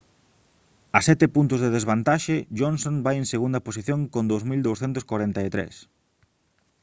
[0.97, 5.73] a sete puntos de desvantaxe johnson vai en segunda posición con 2243